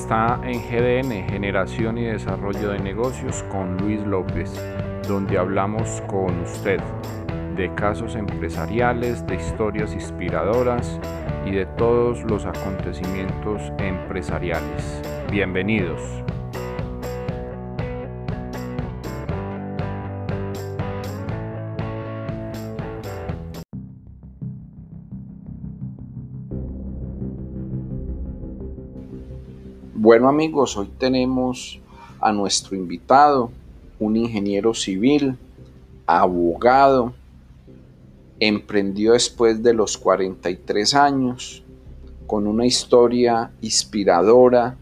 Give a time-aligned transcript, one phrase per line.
[0.00, 4.54] está en GDN, Generación y Desarrollo de Negocios, con Luis López,
[5.08, 6.78] donde hablamos con usted
[7.56, 11.00] de casos empresariales, de historias inspiradoras
[11.44, 15.02] y de todos los acontecimientos empresariales.
[15.32, 16.27] Bienvenidos.
[30.10, 31.82] Bueno amigos, hoy tenemos
[32.18, 33.50] a nuestro invitado,
[34.00, 35.36] un ingeniero civil,
[36.06, 37.12] abogado,
[38.40, 41.62] emprendió después de los 43 años
[42.26, 44.78] con una historia inspiradora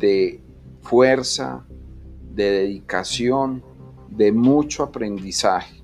[0.00, 0.40] de
[0.82, 1.64] fuerza,
[2.34, 3.62] de dedicación,
[4.08, 5.80] de mucho aprendizaje.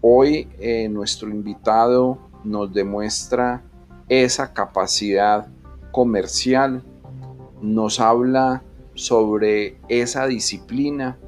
[0.00, 3.62] Hoy eh, nuestro invitado nos demuestra
[4.08, 5.46] esa capacidad
[5.90, 6.82] comercial
[7.62, 8.62] nos habla
[8.94, 11.18] sobre esa disciplina,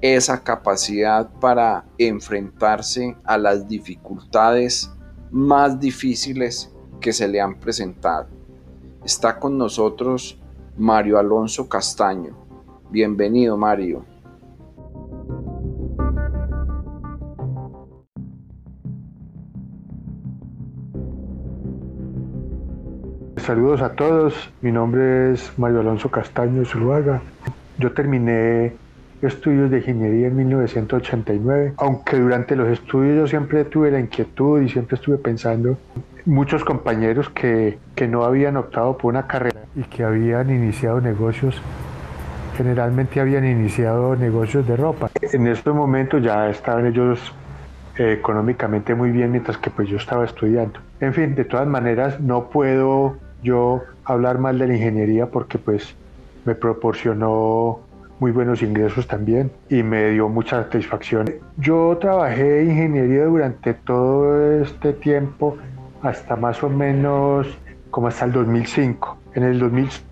[0.00, 4.90] esa capacidad para enfrentarse a las dificultades
[5.30, 8.28] más difíciles que se le han presentado.
[9.04, 10.38] Está con nosotros
[10.76, 12.36] Mario Alonso Castaño.
[12.90, 14.13] Bienvenido Mario.
[23.46, 27.20] Saludos a todos, mi nombre es Mario Alonso Castaño Zuluaga.
[27.76, 28.72] Yo terminé
[29.20, 34.70] estudios de ingeniería en 1989, aunque durante los estudios yo siempre tuve la inquietud y
[34.70, 35.76] siempre estuve pensando
[36.24, 41.60] muchos compañeros que, que no habían optado por una carrera y que habían iniciado negocios
[42.56, 45.10] generalmente habían iniciado negocios de ropa.
[45.20, 47.34] En estos momentos ya estaban ellos
[47.98, 50.80] eh, económicamente muy bien mientras que pues yo estaba estudiando.
[51.00, 55.94] En fin, de todas maneras no puedo yo hablar mal de la ingeniería porque pues
[56.44, 57.80] me proporcionó
[58.18, 61.26] muy buenos ingresos también y me dio mucha satisfacción.
[61.58, 65.56] Yo trabajé ingeniería durante todo este tiempo
[66.02, 67.46] hasta más o menos
[67.90, 69.18] como hasta el 2005.
[69.34, 70.04] En el 2005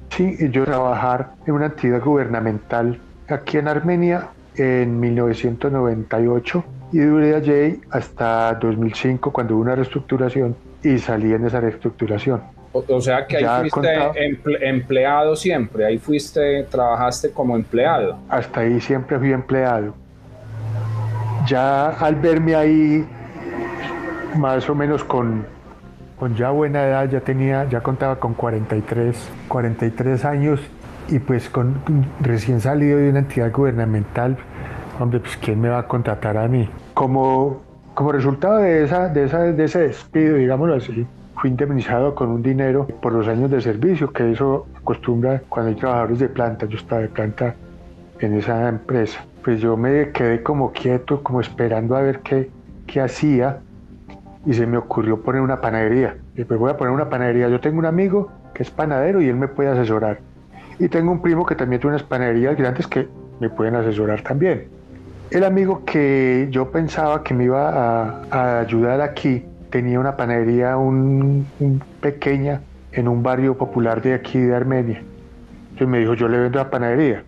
[0.50, 8.54] yo trabajar en una entidad gubernamental aquí en Armenia en 1998 y duré allí hasta
[8.54, 12.42] 2005 cuando hubo una reestructuración y salí en esa reestructuración.
[12.72, 18.18] O, sea que ahí fuiste empleado siempre, ahí fuiste, trabajaste como empleado.
[18.30, 19.94] Hasta ahí siempre fui empleado.
[21.46, 23.06] Ya al verme ahí,
[24.36, 25.44] más o menos con,
[26.18, 29.16] con ya buena edad, ya tenía, ya contaba con 43,
[29.48, 30.60] 43 años
[31.08, 31.76] y pues con
[32.20, 34.38] recién salido de una entidad gubernamental,
[34.98, 36.70] hombre, pues quién me va a contratar a mí.
[36.94, 37.60] Como,
[37.92, 41.06] como resultado de, esa, de, esa, de ese despido, digámoslo así,
[41.36, 45.76] fui indemnizado con un dinero por los años de servicio, que eso acostumbra cuando hay
[45.76, 47.54] trabajadores de planta, yo estaba de planta
[48.20, 49.24] en esa empresa.
[49.42, 52.50] Pues yo me quedé como quieto, como esperando a ver qué,
[52.86, 53.58] qué hacía
[54.46, 56.16] y se me ocurrió poner una panadería.
[56.36, 57.48] Y pues voy a poner una panadería.
[57.48, 60.20] Yo tengo un amigo que es panadero y él me puede asesorar.
[60.78, 63.08] Y tengo un primo que también tiene unas panaderías grandes que
[63.40, 64.68] me pueden asesorar también.
[65.30, 70.76] El amigo que yo pensaba que me iba a, a ayudar aquí tenía una panadería
[70.76, 71.46] un,
[72.00, 72.60] pequeña
[72.92, 75.02] en un barrio popular de aquí de Armenia.
[75.70, 77.24] Entonces me dijo, yo le vendo la panadería.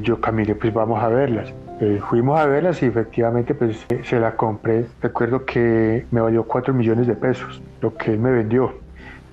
[0.00, 1.52] yo, Camille, pues vamos a verlas.
[1.80, 4.86] Eh, fuimos a verlas y efectivamente pues se la compré.
[5.02, 8.72] Recuerdo que me valió 4 millones de pesos, lo que él me vendió.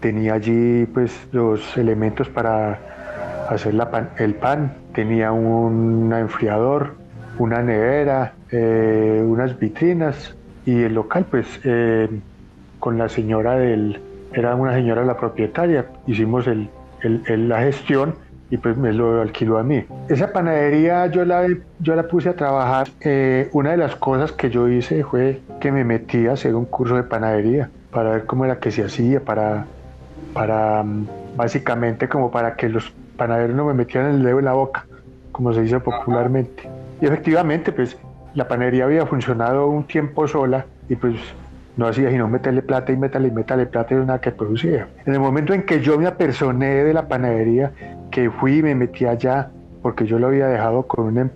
[0.02, 2.80] Tenía allí pues los elementos para
[3.50, 4.74] hacer la el pan.
[4.94, 6.96] Tenía un enfriador,
[7.38, 10.36] una nevera, eh, unas vitrinas
[10.66, 12.10] y el local pues eh,
[12.82, 14.02] con la señora del,
[14.34, 16.70] era una señora la propietaria, hicimos el,
[17.28, 18.16] la gestión
[18.50, 19.86] y pues me lo alquiló a mí.
[20.10, 21.48] Esa panadería yo la,
[21.80, 22.90] yo la puse a trabajar.
[23.00, 26.66] Eh, una de las cosas que yo hice fue que me metí a hacer un
[26.66, 29.66] curso de panadería para ver cómo era que se hacía, para,
[30.34, 34.54] para mm, básicamente como para que los panaderos no me metieran el dedo en la
[34.54, 34.86] boca,
[35.32, 36.68] como se dice popularmente.
[37.00, 37.96] Y efectivamente, pues
[38.34, 41.16] la panadería había funcionado un tiempo sola y pues
[41.78, 44.88] no hacía sino meterle plata y meterle y meterle plata y nada que producía.
[45.06, 47.72] En el momento en que yo me apersoné de la panadería,
[48.10, 49.50] que fui y me metí allá,
[49.82, 51.32] porque yo lo había dejado con un,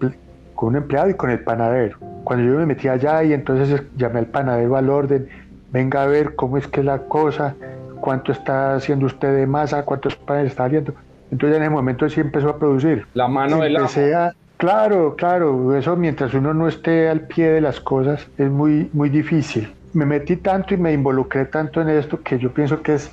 [0.56, 1.98] con un empleado y con el panadero.
[2.24, 5.28] Cuando yo me metí allá y entonces llamé al panadero al orden,
[5.72, 7.56] venga a ver cómo es que la cosa,
[8.02, 10.94] cuánto está haciendo usted de masa, cuántos panes está haciendo.
[11.32, 13.06] Entonces en ese momento sí empezó a producir.
[13.14, 14.34] La mano de la...
[14.58, 19.10] Claro, claro, eso mientras uno no esté al pie de las cosas es muy, muy
[19.10, 23.10] difícil me metí tanto y me involucré tanto en esto que yo pienso que es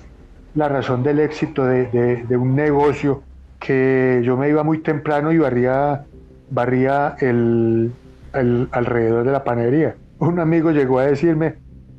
[0.56, 3.23] la razón del éxito de, un negocio
[3.61, 6.05] que yo me iba muy temprano y barría,
[6.50, 7.93] barría el,
[8.32, 9.94] alrededor de la panadería.
[10.19, 11.55] Un amigo llegó a decirme,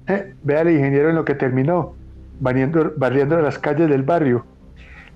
[0.08, 1.94] eh, vea al ingeniero en lo que terminó,
[2.42, 4.46] barriendo, barriendo las calles del barrio.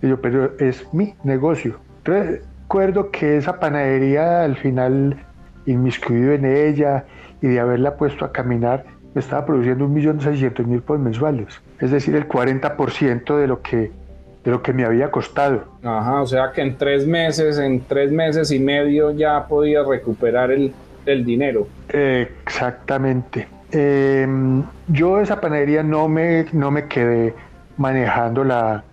[0.01, 1.77] Y yo, pero es mi negocio.
[2.05, 5.17] recuerdo que esa panadería al final
[5.65, 7.03] inmiscuido en ella
[7.41, 8.85] y de haberla puesto a caminar,
[9.19, 11.61] estaba produciendo 1.600.000 por mensuales.
[11.79, 13.91] Es decir, el 40% de lo que
[14.43, 15.65] de lo que me había costado.
[15.83, 20.51] Ajá, o sea que en tres meses, en tres meses y medio ya podía recuperar
[20.51, 20.73] el,
[21.05, 21.67] el dinero.
[21.89, 23.45] exactamente.
[23.71, 27.33] Em, yo esa panadería no me, no me quedé
[27.75, 28.85] manejándola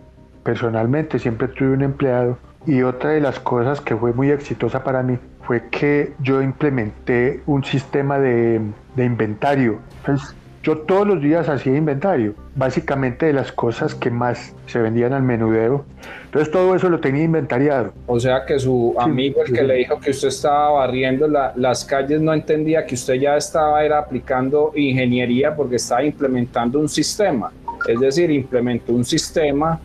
[0.42, 2.36] personalmente, siempre tuve un empleado.
[2.66, 7.40] Y otra de las cosas que fue muy exitosa para mí fue que yo implementé
[7.46, 8.60] un sistema de,
[8.96, 9.80] de inventario.
[10.04, 15.12] Pues, yo todos los días hacía inventario, básicamente de las cosas que más se vendían
[15.12, 15.84] al menudeo.
[16.24, 17.92] Entonces todo eso lo tenía inventariado.
[18.06, 22.22] O sea que su amigo, el que le dijo que usted estaba barriendo las calles,
[22.22, 27.52] no entendía que usted ya estaba era aplicando ingeniería porque estaba implementando un sistema.
[27.86, 29.78] Es decir, implementó un sistema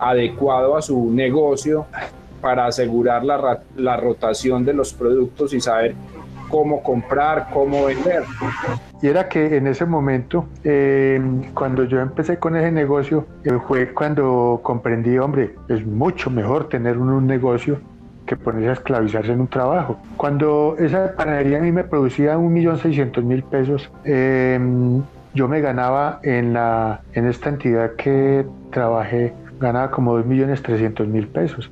[0.00, 1.86] adecuado a su negocio
[2.44, 5.94] para asegurar la, la rotación de los productos y saber
[6.50, 8.22] cómo comprar, cómo vender.
[9.00, 11.18] Y era que en ese momento, eh,
[11.54, 16.98] cuando yo empecé con ese negocio, eh, fue cuando comprendí, hombre, es mucho mejor tener
[16.98, 17.80] un, negocio
[18.26, 19.96] que ponerse a esclavizarse en un trabajo.
[20.18, 24.60] Cuando esa panadería a mí me producía 1.600.000 pesos, eh,
[25.32, 31.70] yo me ganaba en, la, en esta entidad que trabajé, ganaba como 2.300.000 pesos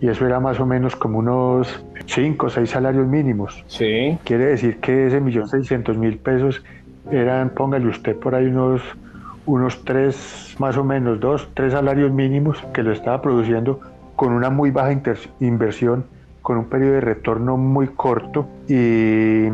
[0.00, 3.62] y eso era más o menos como unos 5 o 6 salarios mínimos.
[3.66, 4.18] Sí.
[4.24, 6.62] Quiere decir que ese millón seiscientos mil pesos
[7.10, 8.82] eran, póngale usted por ahí unos,
[9.46, 13.80] unos 3, más o menos 2, 3 salarios mínimos que lo estaba produciendo
[14.16, 14.98] con una muy baja
[15.40, 16.04] inversión,
[16.42, 19.48] con un periodo de retorno muy corto y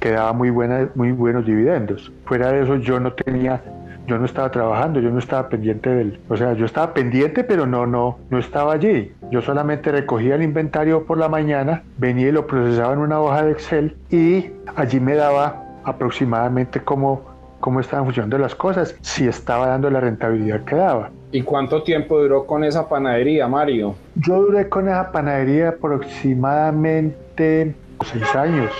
[0.00, 2.12] que daba muy, buena, muy buenos dividendos.
[2.24, 3.62] Fuera de eso yo no tenía
[4.06, 7.66] yo no estaba trabajando, yo no estaba pendiente del, o sea, yo estaba pendiente, pero
[7.66, 9.12] no, no, no estaba allí.
[9.30, 13.44] Yo solamente recogía el inventario por la mañana, venía y lo procesaba en una hoja
[13.44, 17.22] de Excel y allí me daba aproximadamente cómo,
[17.60, 21.10] cómo estaban funcionando las cosas, si estaba dando la rentabilidad que daba.
[21.32, 23.96] ¿Y cuánto tiempo duró con esa panadería, Mario?
[24.14, 27.74] Yo duré con esa panadería aproximadamente
[28.04, 28.70] seis años.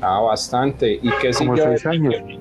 [0.00, 1.00] Ah, bastante.
[1.02, 1.64] ¿Y qué siguió,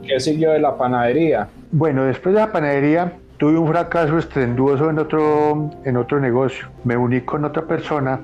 [0.06, 1.48] ¿qué siguió de la panadería?
[1.72, 6.68] Bueno, después de la panadería tuve un fracaso estrenduoso en otro, en otro negocio.
[6.84, 8.20] Me uní con otra persona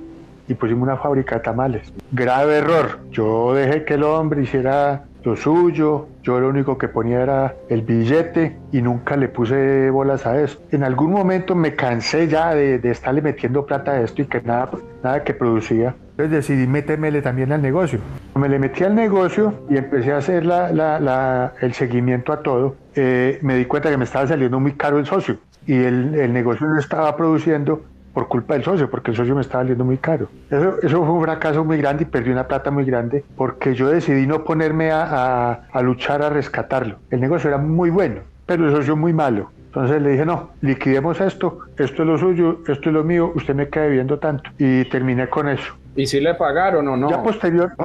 [0.47, 1.93] y pusimos una fábrica de tamales.
[2.11, 2.99] Grave error.
[3.11, 7.83] Yo dejé que el hombre hiciera lo suyo, yo lo único que ponía era el
[7.83, 10.59] billete y nunca le puse bolas a eso.
[10.71, 14.41] En algún momento me cansé ya de, de estarle metiendo plata a esto y que
[14.41, 14.71] nada,
[15.03, 15.95] nada que producía.
[16.21, 17.97] Entonces decidí metérmele también al negocio.
[18.35, 22.75] Me le metí al negocio y empecé a hacer la, la, el seguimiento a todo.
[22.93, 26.31] Eh, me di cuenta que me estaba saliendo muy caro el socio y el, el
[26.31, 27.81] negocio no estaba produciendo
[28.13, 30.27] por culpa del socio, porque el socio me estaba saliendo muy caro.
[30.51, 33.89] Eso, eso fue un fracaso muy grande y perdí una plata muy grande porque yo
[33.89, 36.97] decidí no ponerme a, a, luchar a rescatarlo.
[37.09, 39.49] El negocio era muy bueno, pero el socio muy malo.
[39.67, 43.55] Entonces le dije, no, liquidemos esto, esto es lo suyo, esto es lo mío, usted
[43.55, 44.51] me queda viendo tanto.
[44.59, 45.73] Y terminé con eso.
[45.95, 47.09] ¿Y si le pagaron o no?
[47.09, 47.71] Ya posterior.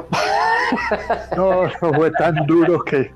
[1.36, 3.12] No, no fue tan duro que.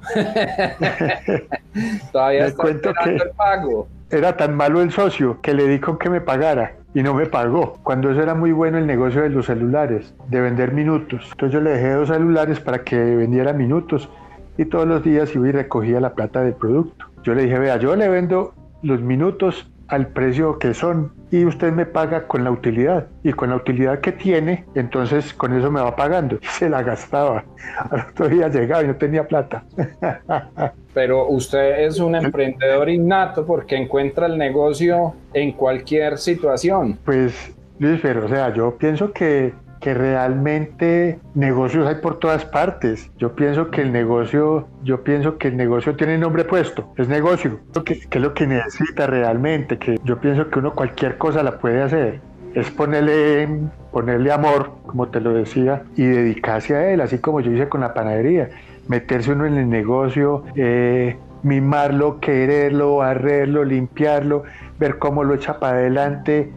[2.12, 3.88] Todavía está cuento que el pago.
[4.08, 7.26] Era tan malo el socio que le di con que me pagara y no me
[7.26, 7.78] pagó.
[7.82, 11.26] Cuando eso era muy bueno el negocio de los celulares, de vender minutos.
[11.32, 14.08] Entonces yo le dejé dos celulares para que vendiera minutos
[14.56, 17.06] y todos los días iba y recogía la plata del producto.
[17.22, 21.72] Yo le dije, vea, yo le vendo los minutos al precio que son y usted
[21.72, 25.80] me paga con la utilidad y con la utilidad que tiene, entonces con eso me
[25.80, 26.38] va pagando.
[26.58, 27.44] Se la gastaba.
[27.90, 29.64] Al otro día llegaba y no tenía plata.
[30.94, 36.98] Pero usted es un emprendedor innato porque encuentra el negocio en cualquier situación.
[37.04, 43.10] Pues Luis, pero o sea, yo pienso que que realmente negocios hay por todas partes.
[43.18, 47.60] Yo pienso que el negocio, yo pienso que el negocio tiene nombre puesto, es negocio,
[47.84, 51.58] que, que es lo que necesita realmente, que yo pienso que uno cualquier cosa la
[51.58, 52.20] puede hacer.
[52.54, 53.48] Es ponerle,
[53.92, 57.80] ponerle amor, como te lo decía, y dedicarse a él, así como yo hice con
[57.80, 58.50] la panadería.
[58.88, 64.42] Meterse uno en el negocio, eh, mimarlo, quererlo, barrerlo, limpiarlo,
[64.78, 66.50] ver cómo lo echa para adelante,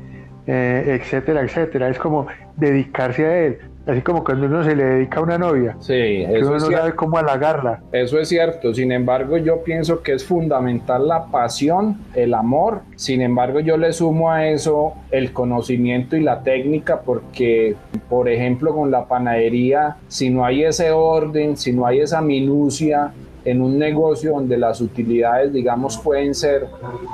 [0.47, 1.89] eh, etcétera, etcétera.
[1.89, 3.59] Es como dedicarse a él.
[3.85, 5.75] Así como cuando uno se le dedica a una novia.
[5.81, 7.81] Sí, eso uno no sabe cómo halagarla.
[7.91, 8.73] Eso es cierto.
[8.73, 12.81] Sin embargo, yo pienso que es fundamental la pasión, el amor.
[12.95, 17.75] Sin embargo, yo le sumo a eso el conocimiento y la técnica porque,
[18.09, 23.11] por ejemplo, con la panadería, si no hay ese orden, si no hay esa minucia,
[23.45, 26.67] en un negocio donde las utilidades, digamos, pueden ser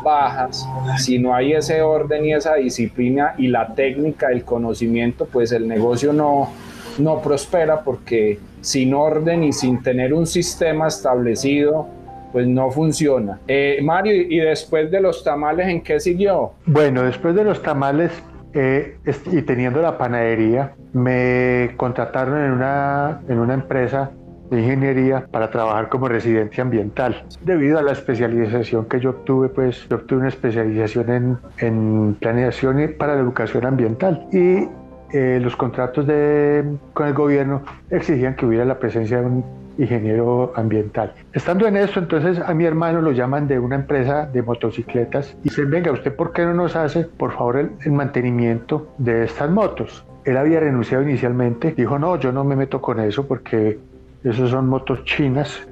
[0.03, 0.67] bajas,
[0.97, 5.67] si no hay ese orden y esa disciplina y la técnica, el conocimiento, pues el
[5.67, 6.49] negocio no,
[6.97, 11.87] no prospera porque sin orden y sin tener un sistema establecido,
[12.31, 13.39] pues no funciona.
[13.47, 16.53] Eh, Mario, ¿y después de los tamales en qué siguió?
[16.65, 18.11] Bueno, después de los tamales
[18.53, 18.97] eh,
[19.31, 24.11] y teniendo la panadería, me contrataron en una, en una empresa
[24.49, 27.23] de ingeniería para trabajar como residente ambiental.
[27.41, 32.95] Debido a la especialización que yo obtuve, pues yo obtuve una especialización en, en planeación
[32.97, 34.67] para la educación ambiental y
[35.11, 36.63] eh, los contratos de,
[36.93, 39.43] con el gobierno exigían que hubiera la presencia de un
[39.79, 41.13] ingeniero ambiental.
[41.33, 45.49] Estando en eso, entonces a mi hermano lo llaman de una empresa de motocicletas y
[45.49, 50.05] dicen, venga, ¿usted por qué no nos hace, por favor, el, mantenimiento de estas motos?
[50.25, 53.79] Él había renunciado inicialmente, dijo, no, yo no me meto con eso porque
[54.23, 55.65] esos son motos chinas.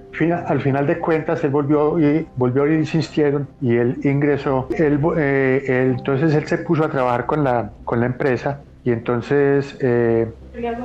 [0.47, 4.67] Al final de cuentas, él volvió y volvió y insistieron y él ingresó.
[4.75, 9.77] Él, eh, entonces él se puso a trabajar con la, con la empresa y entonces
[9.79, 10.27] eh,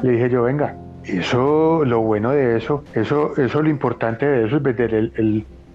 [0.03, 4.57] le dije yo, venga, eso, lo bueno de eso, eso, eso lo importante de eso
[4.57, 5.13] es vender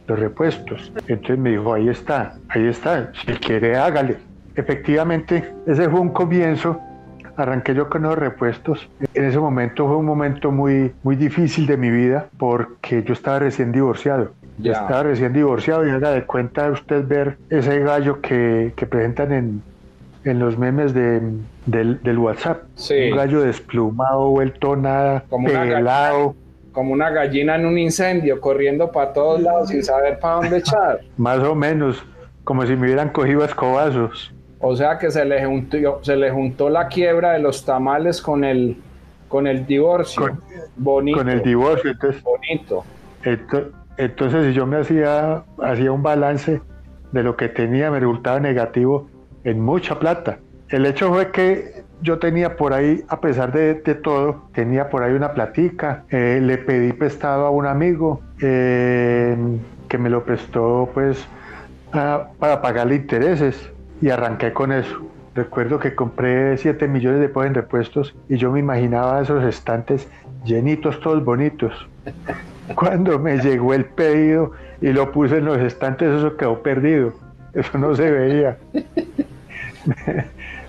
[0.08, 0.91] los repuestos.
[1.08, 4.17] Entonces me dijo, ahí está, ahí está, si quiere hágale.
[4.56, 6.79] Efectivamente, ese fue un comienzo.
[7.38, 8.89] Arranqué yo con los repuestos.
[9.13, 13.39] En ese momento fue un momento muy, muy difícil de mi vida porque yo estaba
[13.39, 14.32] recién divorciado.
[14.58, 19.32] Yo estaba recién divorciado y haga de cuenta usted ver ese gallo que, que presentan
[19.32, 19.62] en,
[20.24, 21.22] en los memes de,
[21.67, 22.63] del, WhatsApp.
[22.89, 26.36] Un gallo desplumado, vuelto nada, como pelado.
[26.72, 31.01] como una gallina en un incendio, corriendo para todos lados sin saber para dónde echar.
[31.17, 32.03] Más o menos,
[32.44, 34.34] como si me hubieran cogido escobazos.
[34.59, 38.43] O sea que se le juntó, se le juntó la quiebra de los tamales con
[38.43, 38.77] el,
[39.27, 40.23] con el divorcio.
[40.23, 40.41] Con,
[40.75, 41.17] bonito.
[41.19, 42.23] Con el divorcio, entonces.
[42.23, 42.83] Bonito.
[43.97, 46.61] entonces, si yo me hacía, hacía un balance
[47.11, 49.07] de lo que tenía, me resultaba negativo
[49.43, 50.39] en mucha plata.
[50.69, 55.13] El hecho fue que yo tenía por ahí, a pesar de, todo, tenía por ahí
[55.13, 59.35] una platica, eh, le pedí prestado a un amigo eh,
[59.87, 61.27] que me lo prestó pues
[61.91, 65.07] para pagarle intereses y arranqué con eso.
[65.35, 70.07] Recuerdo que compré 7 millones de pesos en repuestos y yo me imaginaba esos estantes
[70.45, 71.73] llenitos, todos bonitos.
[72.75, 74.51] Cuando me llegó el pedido
[74.81, 77.13] y lo puse en los estantes, eso quedó perdido.
[77.53, 78.57] Eso no se veía.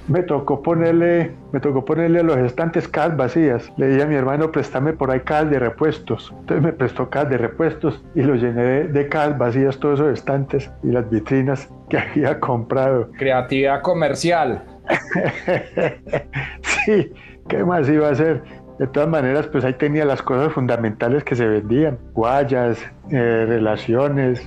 [0.09, 3.73] me tocó ponerle, me tocó ponerle a los estantes cajas vacías.
[3.77, 6.35] Le dije a mi hermano, préstame por ahí cajas de repuestos.
[6.41, 10.71] Entonces me prestó cajas de repuestos y lo llené de, cajas vacías todos esos estantes
[10.83, 13.11] y las vitrinas que había comprado.
[13.19, 14.65] Creatividad comercial.
[16.63, 17.13] sí,
[17.49, 18.43] ¿qué más iba a hacer?
[18.79, 22.79] De todas maneras, pues ahí tenía las cosas fundamentales que se vendían, guayas,
[23.11, 24.41] eh, relaciones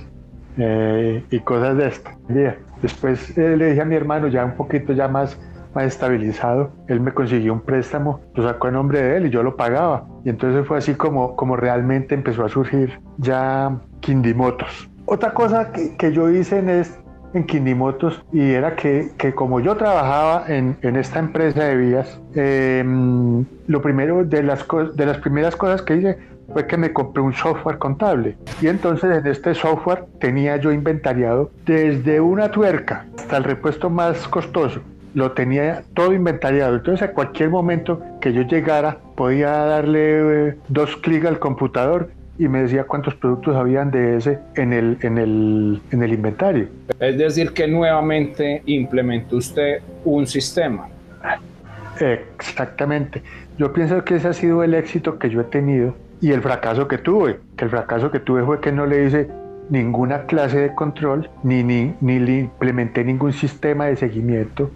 [0.56, 2.16] eh, y cosas de esta.
[2.80, 5.38] Después eh, le dije a mi hermano, ya un poquito ya más,
[5.74, 9.42] más estabilizado, él me consiguió un préstamo, lo sacó en nombre de él y yo
[9.42, 10.06] lo pagaba.
[10.24, 14.88] Y entonces fue así como, como realmente empezó a surgir ya Quindimotos.
[15.04, 17.02] Otra cosa que, que yo hice en, este,
[17.34, 22.20] en Quindimotos y era que, que, como yo trabajaba en, en esta empresa de vías,
[22.34, 26.18] em, lo primero de las, de las primeras cosas que hice
[26.52, 28.36] fue que me compré un software contable.
[28.60, 34.28] Y entonces en este software tenía yo inventariado desde una tuerca hasta el repuesto más
[34.28, 34.80] costoso.
[35.14, 36.76] Lo tenía todo inventariado.
[36.76, 42.48] Entonces a cualquier momento que yo llegara podía darle eh, dos clics al computador y
[42.48, 46.68] me decía cuántos productos habían de ese en el, en el, en el inventario.
[46.98, 50.88] Es decir, que nuevamente implementó usted un sistema.
[52.00, 53.22] Exactamente.
[53.58, 56.88] Yo pienso que ese ha sido el éxito que yo he tenido y el fracaso
[56.88, 59.28] que tuve, que el fracaso que tuve fue que no le hice
[59.68, 64.70] ninguna clase de control, ni, ni, ni le implementé ningún sistema de seguimiento,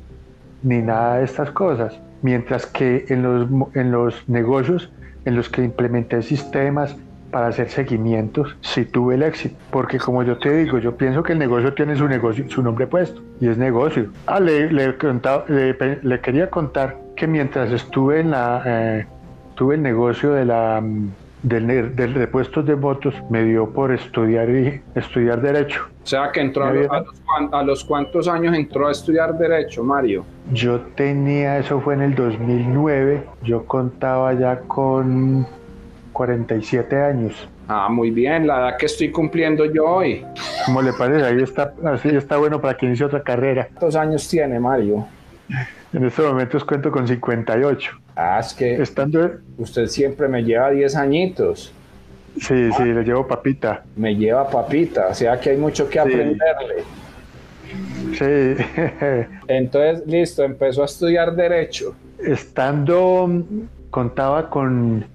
[0.67, 1.99] ni nada de estas cosas.
[2.23, 4.91] Mientras que en los, en los negocios
[5.25, 6.97] en los que implementé sistemas
[7.31, 9.57] para hacer seguimientos, sí tuve el éxito.
[9.71, 12.87] Porque como yo te digo, yo pienso que el negocio tiene su, negocio, su nombre
[12.87, 14.11] puesto, y es negocio.
[14.27, 14.95] Ah, le, le,
[16.03, 18.63] le, quería contar que mientras estuve en la...
[18.65, 19.07] Eh,
[19.57, 20.83] tuve el negocio de la
[21.47, 25.87] del, del repuesto de motos me dio por estudiar y estudiar derecho.
[26.03, 26.89] O sea que entró a los,
[27.53, 30.25] a, los, cuántos años entró a estudiar derecho, Mario.
[30.53, 35.47] Yo tenía, eso fue en el 2009, yo contaba ya con
[36.13, 37.49] 47 años.
[37.69, 40.25] Ah, muy bien, la edad que estoy cumpliendo yo hoy.
[40.65, 41.27] ¿Cómo le parece?
[41.27, 43.69] Ahí está, así está bueno para que inicie otra carrera.
[43.69, 45.07] ¿Cuántos años tiene Mario?
[45.93, 47.93] En estos momentos cuento con 58.
[48.17, 49.31] Ah, es que Estando...
[49.59, 51.73] usted siempre me lleva 10 añitos.
[52.39, 53.85] Sí, sí, le llevo papita.
[53.97, 56.85] Me lleva papita, o sea que hay mucho que aprenderle.
[58.13, 58.65] Sí.
[59.49, 61.95] Entonces, listo, empezó a estudiar Derecho.
[62.19, 63.43] Estando,
[63.91, 65.07] contaba con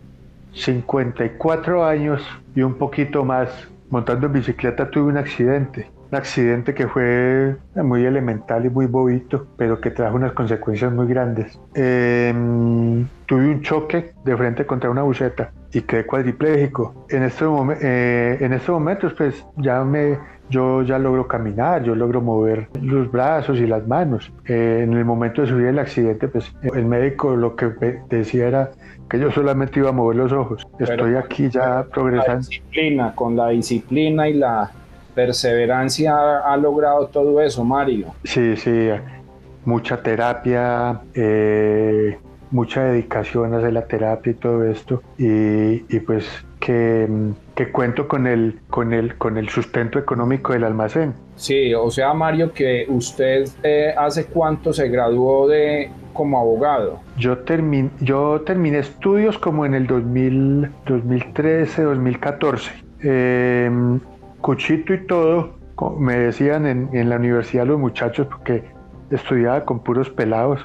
[0.53, 2.23] 54 años
[2.55, 3.49] y un poquito más.
[3.89, 9.47] Montando en bicicleta tuve un accidente un accidente que fue muy elemental y muy bobito,
[9.57, 11.57] pero que trajo unas consecuencias muy grandes.
[11.73, 17.05] Em, tuve un choque de frente contra una buceta y quedé cuadripléjico.
[17.09, 17.45] En, este
[17.81, 20.17] eh, en estos momentos, pues ya me,
[20.49, 24.33] yo ya logro caminar, yo logro mover los brazos y las manos.
[24.45, 27.71] Eh, en el momento de subir el accidente, pues el médico lo que
[28.09, 28.71] decía era
[29.09, 30.67] que yo solamente iba a mover los ojos.
[30.77, 32.47] Estoy aquí ya progresando.
[32.49, 34.71] disciplina, con la disciplina y la
[35.13, 38.07] perseverancia ha, logrado todo eso, Mario.
[38.23, 38.89] Sí, sí,
[39.65, 42.17] mucha terapia, eh,
[42.51, 46.27] mucha dedicación hacia la terapia y todo esto, y, pues
[46.59, 47.07] que,
[47.71, 51.13] cuento con el, con, el, con el sustento económico del almacén.
[51.35, 56.99] Sí, o sea, Mario, que usted eh, hace cuánto se graduó de como abogado.
[57.17, 62.71] Yo, termin, yo terminé estudios como en el 2000, 2013, 2014.
[63.03, 63.99] Eh,
[64.41, 65.51] cuchito y todo,
[65.97, 68.63] me decían en, la universidad los muchachos, porque
[69.09, 70.59] estudiaba con puros pelados.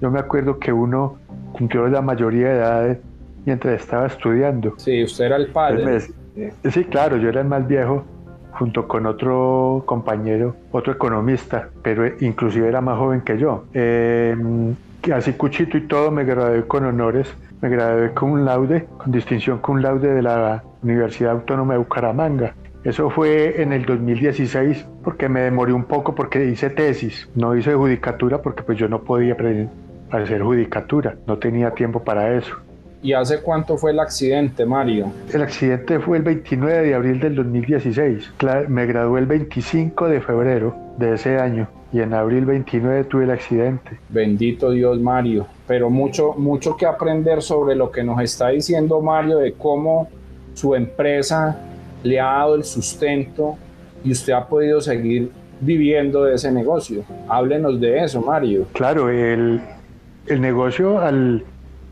[0.00, 1.18] Yo me acuerdo que uno
[1.52, 2.98] cumplió la mayoría de edad
[3.44, 4.74] mientras estaba estudiando.
[4.78, 6.00] Sí, usted era el padre.
[6.00, 8.04] sí, claro, yo era el más viejo
[8.52, 13.64] junto con otro compañero, otro economista, pero inclusive era más joven que yo.
[13.72, 14.74] Em,
[15.14, 19.58] así cuchito y todo me gradué con honores, me gradué con un laude, con distinción
[19.58, 22.54] con un laude de la Universidad Autónoma de Bucaramanga.
[22.88, 27.74] Eso fue en el 2016 porque me demoré un poco porque hice tesis, no hice
[27.74, 29.36] judicatura porque pues yo no podía
[30.10, 32.56] hacer judicatura, no tenía tiempo para eso.
[33.02, 35.12] ¿Y hace cuánto fue el accidente, Mario?
[35.30, 38.32] El accidente fue el 29 de abril del 2016.
[38.68, 43.32] Me gradué el 25 de febrero de ese año y en abril 29 tuve el
[43.32, 44.00] accidente.
[44.08, 45.46] Bendito Dios, Mario.
[45.66, 50.08] Pero mucho, mucho que aprender sobre lo que nos está diciendo Mario de cómo
[50.54, 51.68] su empresa
[52.02, 53.56] le ha dado el sustento
[54.04, 55.30] y usted ha podido seguir
[55.60, 57.04] viviendo de ese negocio.
[57.28, 58.66] Háblenos de eso, Mario.
[58.72, 59.60] Claro, el,
[60.28, 61.44] negocio al,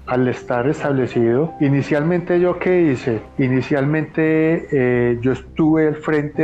[0.07, 3.21] al, estar establecido, inicialmente yo qué hice?
[3.39, 6.43] Inicialmente eh, yo estuve al frente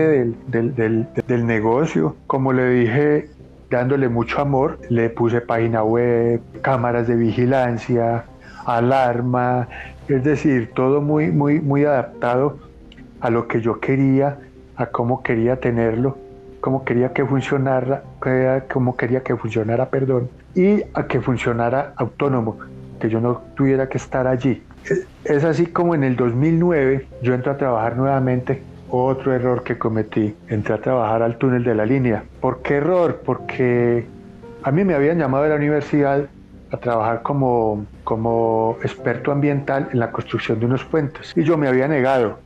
[0.48, 3.28] del, del negocio, como le dije,
[3.70, 8.24] dándole mucho amor, le puse página web, cámaras de vigilancia,
[8.66, 9.68] alarma,
[10.08, 12.58] es decir, todo muy, muy, muy adaptado
[13.22, 14.36] a lo que yo quería,
[14.76, 16.18] a cómo quería tenerlo,
[16.60, 18.02] cómo quería que funcionara,
[18.68, 22.58] cómo quería que funcionara, perdón, y a que funcionara autónomo,
[23.00, 24.62] que yo no tuviera que estar allí.
[25.24, 30.34] Es así como en el 2009 yo entro a trabajar nuevamente, otro error que cometí,
[30.48, 32.24] entré a trabajar al túnel de la línea.
[32.40, 33.22] ¿Por qué error?
[33.24, 34.04] Porque
[34.64, 36.26] a mí me habían llamado de la universidad
[36.72, 41.68] a trabajar como, como experto ambiental en la construcción de unos puentes y yo me
[41.68, 42.38] había negado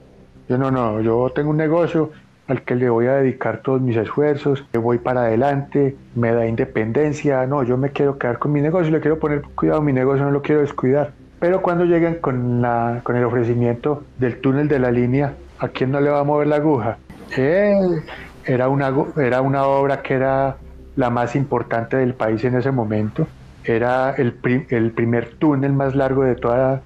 [0.48, 2.10] yo no, no, yo tengo un negocio
[2.46, 6.46] al que le voy a dedicar todos mis esfuerzos, que voy para adelante, me da
[6.46, 10.24] independencia, no, yo me quiero quedar con mi negocio, le quiero poner cuidado, mi negocio
[10.24, 11.12] no lo quiero descuidar.
[11.40, 15.90] Pero cuando llegan con, la, con el ofrecimiento del túnel de la línea, ¿a quién
[15.90, 16.98] no le va a mover la aguja?
[17.36, 20.56] era, una, era una obra que era
[20.94, 23.26] la más importante del país en ese momento,
[23.64, 24.38] era el,
[24.70, 26.82] el primer túnel más largo de toda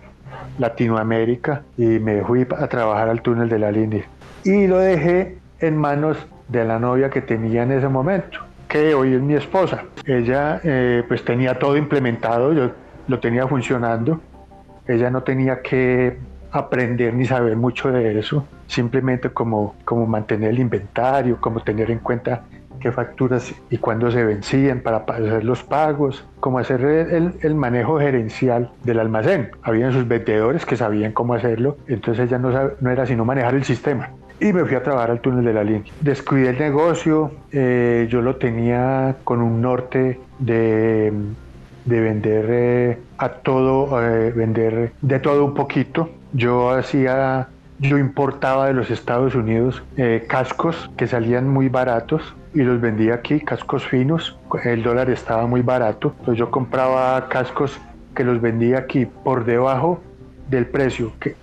[0.59, 4.05] Latinoamérica y me fui a trabajar al túnel de la línea.
[4.45, 6.16] Y lo dejé en manos
[6.49, 9.85] de la novia que tenía en ese momento, que hoy es mi esposa.
[10.05, 12.71] Ella eh, pues tenía todo implementado, yo
[13.09, 14.21] lo tenía funcionando.
[14.87, 16.19] Ella no tenía que
[16.51, 22.01] aprender ni saber mucho de eso, simplemente como, como mantener el inventario, como tener en
[22.01, 22.43] cuenta
[22.81, 28.71] qué facturas y cuándo se vencían para hacer los pagos, cómo hacer el, manejo gerencial
[28.85, 29.51] del almacén.
[29.62, 33.64] Habían sus vendedores que sabían cómo hacerlo, entonces ya no, no era sino manejar el
[33.64, 35.93] sistema y me fui a trabajar al túnel de la línea.
[36.01, 41.12] Descuidé el negocio, eh, yo lo tenía con un norte de,
[41.85, 46.11] de vender eh, a todo, eh, vender de todo un poquito.
[46.33, 47.49] yo hacía,
[47.81, 53.14] yo importaba de los Estados Unidos eh, cascos que salían muy baratos y los vendía
[53.14, 54.38] aquí, cascos finos.
[54.64, 57.81] El dólar estaba muy barato, entonces yo compraba cascos
[58.14, 60.01] que los vendía aquí por debajo
[60.49, 61.37] del precio que,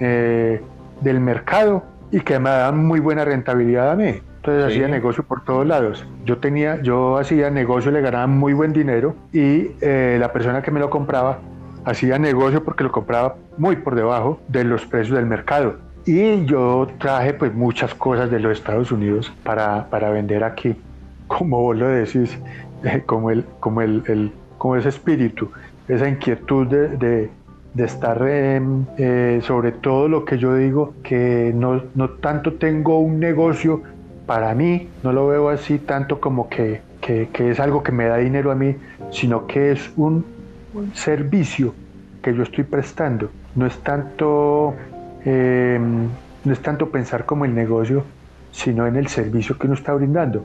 [0.00, 0.60] eh,
[1.00, 4.20] del mercado y que me daban muy buena rentabilidad a mí.
[4.36, 6.06] Entonces hacía negocio por todos lados.
[6.24, 10.70] Yo tenía, yo hacía negocio, le ganaba muy buen dinero y eh, la persona que
[10.70, 11.38] me lo compraba
[11.84, 15.76] hacía negocio porque lo compraba muy por debajo de los precios del mercado.
[16.06, 20.76] Y yo traje pues muchas cosas de los Estados Unidos para, para vender aquí,
[21.26, 22.38] como vos lo decís,
[22.84, 25.50] eh, como, el, como, el, el, como ese espíritu,
[25.88, 27.30] esa inquietud de, de,
[27.74, 33.18] de estar eh, sobre todo lo que yo digo, que no, no tanto tengo un
[33.18, 33.82] negocio
[34.26, 38.50] para mí no lo veo así tanto como que, es algo que me da dinero
[38.50, 38.76] a mí,
[39.10, 40.24] sino que es un,
[40.94, 41.74] servicio
[42.22, 43.30] que yo estoy prestando.
[43.54, 44.74] No es tanto,
[45.24, 46.08] em,
[46.44, 48.04] no es tanto pensar como el negocio,
[48.50, 50.44] sino en el servicio que uno está brindando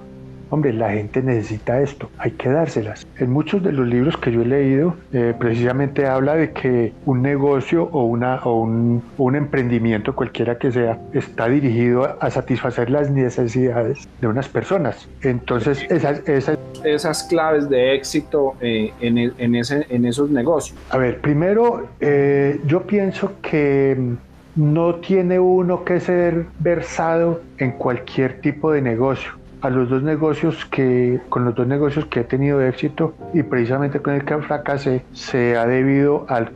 [0.49, 3.07] hombre, la gente necesita esto, hay que dárselas.
[3.17, 7.21] En muchos de los libros que yo he leído, eh, precisamente habla de que un
[7.21, 13.09] negocio o, una, o un, un, emprendimiento, cualquiera que sea, está dirigido a satisfacer las
[13.09, 15.07] necesidades de unas personas.
[15.21, 20.77] Entonces, esas, esas, esas claves de éxito eh, en, en, ese, en esos negocios.
[20.89, 23.97] A ver, primero, eh, yo pienso que
[24.55, 30.65] no tiene uno que ser versado en cualquier tipo de negocio a los dos negocios
[30.65, 35.03] que, con los dos negocios que he tenido éxito y precisamente con el que fracasé,
[35.13, 36.51] se ha debido al,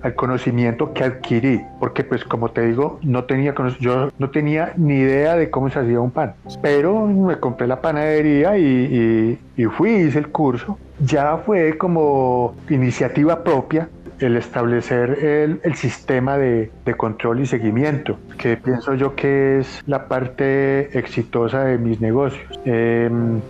[0.00, 4.94] al conocimiento que adquirí, porque pues como te digo, no tenía, yo no tenía ni
[4.94, 9.64] idea de cómo se hacía un pan, pero me compré la panadería y, y, y
[9.66, 13.88] fui, hice el curso, ya fue como iniciativa propia
[14.20, 19.82] el establecer el, el sistema de, de, control y seguimiento, que pienso yo que es
[19.86, 22.60] la parte exitosa de mis negocios.
[22.64, 23.40] Em,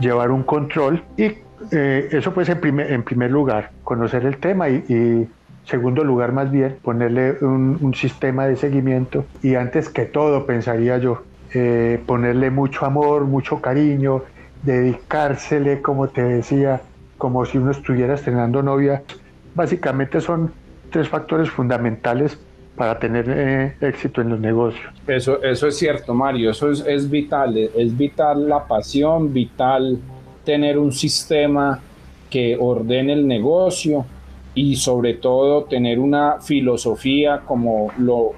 [0.00, 1.32] llevar un control y
[1.72, 5.28] eh, eso pues en primer, en primer lugar, conocer el tema y, y
[5.64, 10.98] segundo lugar más bien ponerle un, un, sistema de seguimiento y antes que todo pensaría
[10.98, 14.22] yo eh, ponerle mucho amor, mucho cariño,
[14.62, 16.80] dedicársele como te decía,
[17.16, 19.02] como si uno estuviera estrenando novia
[19.58, 20.52] básicamente son
[20.90, 22.38] tres factores fundamentales
[22.76, 24.86] para tener eh, éxito en los negocios.
[25.06, 29.98] Eso, eso es cierto, Mario, eso es, es vital, es vital la pasión, vital
[30.44, 31.80] tener un sistema
[32.30, 34.06] que ordene el negocio
[34.54, 38.30] y sobre todo tener una filosofía, como lo,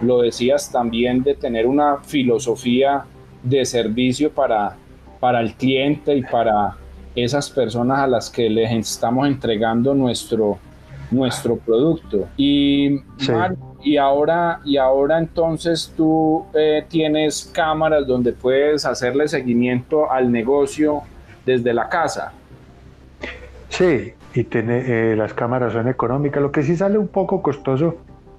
[0.00, 3.04] lo decías también, de tener una filosofía
[3.42, 4.76] de servicio para,
[5.18, 6.76] para el cliente y para
[7.16, 10.58] esas personas a las que les estamos entregando nuestro,
[11.10, 12.28] nuestro producto.
[12.36, 13.00] Y,
[13.82, 21.02] y, ahora, y ahora entonces tú eh, tienes cámaras donde puedes hacerle seguimiento al negocio
[21.44, 22.32] desde la casa.
[23.68, 26.42] Sí, y tiene, eh, las cámaras son económicas.
[26.42, 27.96] Lo que sí sale un poco costoso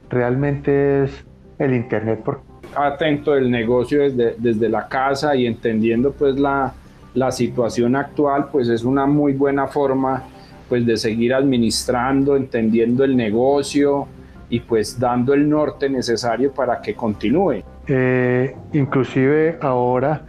[0.10, 1.25] realmente es
[1.58, 2.21] el internet.
[2.23, 2.41] Por...
[2.75, 6.73] Atento del negocio desde, desde la casa y entendiendo pues la,
[7.13, 10.23] la situación actual, pues es una muy buena forma
[10.69, 14.08] pues de seguir administrando, entendiendo el negocio
[14.49, 17.63] y pues dando el norte necesario para que continúe.
[17.88, 20.25] Eh, inclusive ahora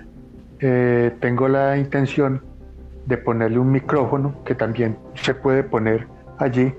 [0.59, 2.43] eh, tengo la intención
[3.07, 6.07] de ponerle un micrófono que también se puede poner
[6.39, 6.73] allí.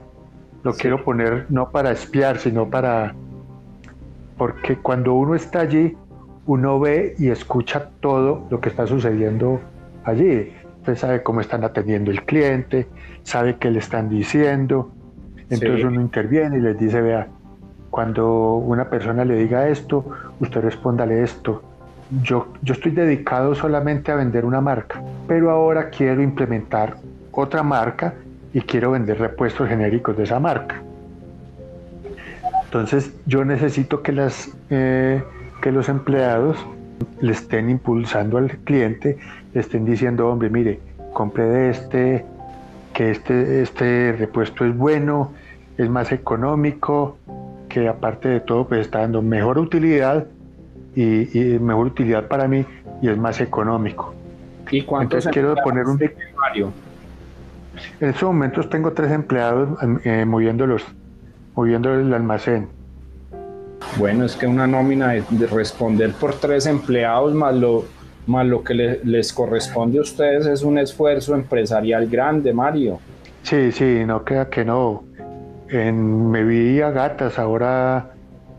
[0.63, 3.15] Lo quiero poner no para espiar, sino para...
[4.37, 5.95] Porque cuando uno está allí,
[6.45, 9.59] uno ve y escucha todo lo que está sucediendo
[10.03, 10.51] allí.
[10.79, 12.87] Usted sabe cómo están atendiendo el cliente,
[13.23, 14.91] sabe qué le están diciendo.
[15.49, 17.27] Entonces uno interviene y les dice, vea,
[17.89, 20.05] cuando una persona le diga esto,
[20.39, 21.61] usted respóndale esto.
[22.23, 26.97] Yo, yo estoy dedicado solamente a vender una marca, pero ahora quiero implementar
[27.31, 28.13] otra marca
[28.53, 30.81] y quiero vender repuestos genéricos de esa marca.
[32.63, 35.21] Entonces yo necesito que, las, eh,
[35.61, 36.57] que los empleados
[37.19, 39.17] le estén impulsando al cliente,
[39.53, 40.79] le estén diciendo, hombre, mire,
[41.13, 42.25] compre de este,
[43.01, 45.33] que este, este repuesto es bueno,
[45.77, 47.17] es más económico,
[47.67, 50.27] que aparte de todo pues está dando mejor utilidad
[50.95, 51.25] y,
[51.59, 52.63] mejor utilidad para mí
[53.01, 54.13] y es más económico.
[54.69, 55.99] ¿Y cuántos quiero poner un
[57.99, 60.83] En estos momentos tengo tres empleados eh, moviéndolos,
[61.55, 62.67] moviendo el almacén.
[63.97, 67.83] Bueno, es que una nómina de, responder por tres empleados más lo,
[68.27, 72.99] más lo que les corresponde a ustedes es un esfuerzo empresarial grande, Mario.
[73.43, 75.03] Sí, sí, no queda que no.
[75.71, 78.11] me vi a gatas ahora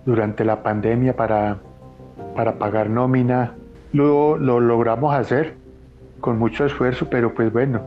[0.05, 1.59] durante la pandemia para,
[2.35, 3.55] para pagar nómina.
[3.93, 5.55] Luego lo logramos hacer
[6.21, 7.83] con mucho esfuerzo, pero pues bueno,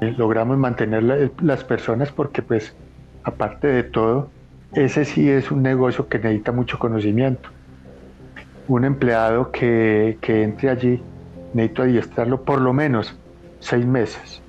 [0.00, 2.74] eh, logramos mantener las personas porque pues
[3.22, 4.28] aparte de todo,
[4.72, 7.50] ese sí es un negocio que necesita mucho conocimiento.
[8.70, 11.02] Un empleado que, que entre allí
[11.54, 13.18] necesito adiestrarlo por lo menos
[13.58, 14.40] seis meses.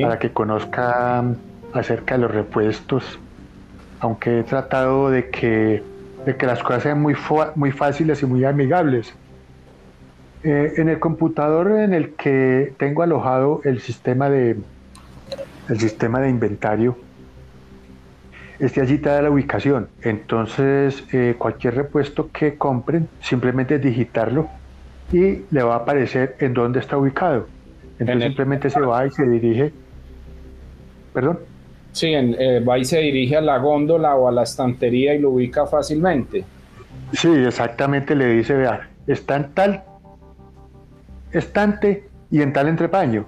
[0.00, 1.24] Para que conozca
[1.72, 3.18] acerca de los repuestos,
[3.98, 5.82] aunque he tratado de que,
[6.24, 7.16] de que las cosas sean muy,
[7.56, 9.12] muy fáciles y muy amigables.
[10.44, 14.56] Eh, en el computador en el que tengo alojado el sistema de,
[15.68, 16.96] el sistema de inventario,
[18.62, 19.88] este allí te da la ubicación.
[20.02, 24.48] Entonces, eh, cualquier repuesto que compren, simplemente digitarlo
[25.12, 27.48] y le va a aparecer en dónde está ubicado.
[27.98, 29.72] Entonces, simplemente se va y se dirige.
[31.12, 31.40] ¿Perdón?
[31.90, 35.30] Sí, eh, va y se dirige a la góndola o a la estantería y lo
[35.30, 36.44] ubica fácilmente.
[37.12, 39.82] Sí, exactamente le dice, vea, está en tal
[41.32, 43.26] estante y en tal entrepaño.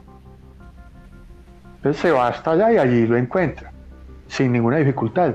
[1.77, 3.74] Entonces se va hasta allá y allí lo encuentra,
[4.29, 5.35] sin ninguna dificultad.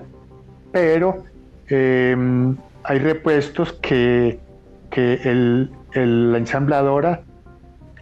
[0.71, 1.23] Pero
[1.67, 4.39] em, hay repuestos que,
[4.95, 7.21] el, la ensambladora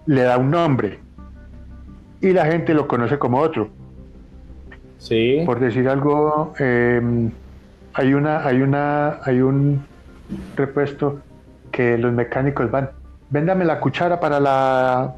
[0.06, 1.00] le da un nombre
[2.22, 3.70] y la gente lo conoce como otro.
[4.98, 5.44] Sí.
[5.46, 7.32] Por decir algo, em,
[7.94, 9.86] hay una, hay una, hay un
[10.56, 11.22] repuesto
[11.72, 12.90] que los mecánicos van,
[13.30, 15.16] véndame la cuchara para la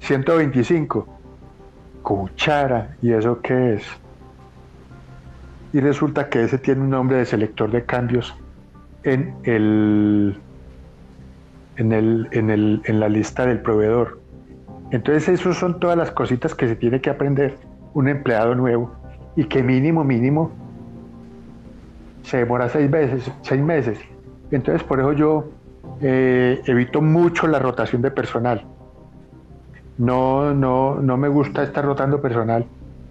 [0.00, 1.06] 125.
[2.02, 3.82] Cuchara, ¿y eso qué es?
[5.76, 8.34] Y resulta que ese tiene un nombre de selector de cambios
[9.02, 10.34] en el
[11.76, 14.18] en, el, en, el, en la lista del proveedor.
[14.90, 17.58] Entonces, esas son todas las cositas que se tiene que aprender
[17.92, 18.90] un empleado nuevo
[19.36, 20.50] y que mínimo, mínimo
[22.22, 23.98] se demora seis veces, seis meses.
[24.50, 25.50] Entonces, por eso yo
[26.00, 28.64] eh, evito mucho la rotación de personal.
[29.98, 32.64] No, no, no me gusta estar rotando personal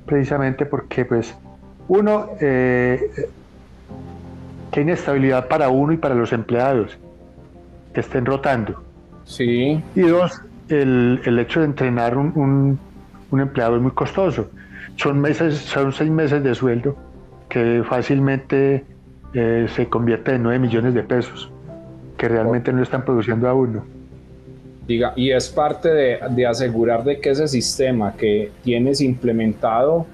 [0.07, 1.37] precisamente porque, pues,
[1.87, 3.29] uno, eh,
[4.71, 6.97] que inestabilidad para uno y para los empleados
[7.93, 8.83] que estén rotando.
[9.23, 9.81] Sí.
[9.95, 12.79] Y dos, el, el hecho de entrenar un,
[13.31, 14.49] un, empleado es muy costoso.
[14.95, 16.95] Son, meses, son seis meses de sueldo
[17.49, 18.83] que fácilmente
[19.33, 21.51] eh, se convierte en nueve millones de pesos,
[22.17, 23.83] que realmente no están produciendo a uno.
[24.87, 30.05] Diga, y es parte de, de asegurar de que ese sistema que tienes implementado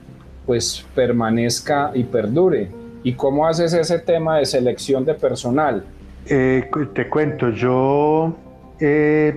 [0.46, 2.70] pues permanezca y perdure.
[3.04, 5.84] ¿Y cómo haces ese tema de selección de personal?
[6.26, 8.36] Eh, te cuento, yo
[8.80, 9.36] eh,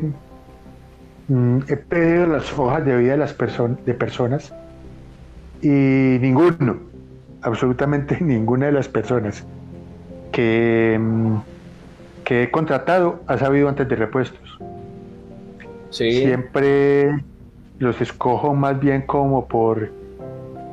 [1.28, 4.52] Mm, he pedido las hojas de vida de las personas de personas
[5.62, 6.80] y ninguno,
[7.40, 9.44] absolutamente ninguna de las personas
[10.32, 11.36] que, mm,
[12.24, 14.58] que he contratado ha sabido antes de repuestos.
[15.88, 17.24] Siempre
[17.78, 19.90] los escojo más bien como por,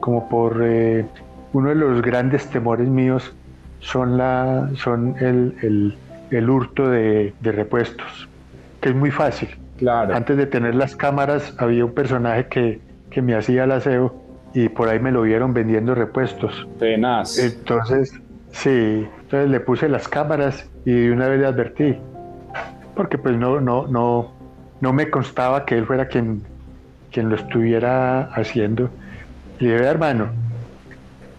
[0.01, 1.05] como por eh,
[1.53, 3.33] uno de los grandes temores míos
[3.79, 5.95] son, la, son el,
[6.31, 8.27] el, hurto de, de repuestos,
[8.81, 9.49] que es muy fácil
[9.89, 14.13] antes de tener las cámaras había un personaje que, que me hacía el aseo
[14.53, 16.67] y por ahí me lo vieron vendiendo repuestos.
[16.77, 17.37] Tenaz.
[17.39, 18.13] Entonces,
[18.51, 21.97] sí, entonces le puse las cámaras y de una vez le advertí,
[22.95, 24.31] porque pues no, no, no,
[24.81, 26.43] no me constaba que él fuera quien,
[27.11, 28.89] quien lo estuviera haciendo.
[29.61, 30.27] Y dije, hermano,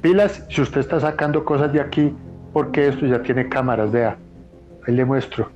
[0.00, 2.14] pilas, si usted está sacando cosas de aquí,
[2.52, 4.16] porque esto ya tiene cámaras, vea,
[4.86, 5.50] ahí le muestro.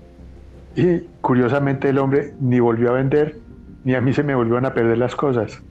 [0.74, 3.36] Y curiosamente el hombre ni volvió a vender,
[3.84, 5.62] ni a mí se me volvieron a perder las cosas.